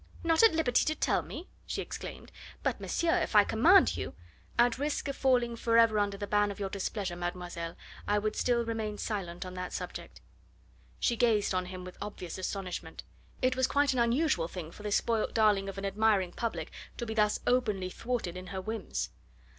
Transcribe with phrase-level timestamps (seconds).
[0.23, 2.31] "Not at liberty to tell me!" she exclaimed;
[2.63, 4.15] "but monsieur, if I command you"
[4.57, 7.75] "At risk of falling forever under the ban of your displeasure, mademoiselle,
[8.07, 10.19] I would still remain silent on that subject."
[10.99, 13.03] She gazed on him with obvious astonishment.
[13.43, 17.05] It was quite an unusual thing for this spoilt darling of an admiring public to
[17.05, 19.09] be thus openly thwarted in her whims.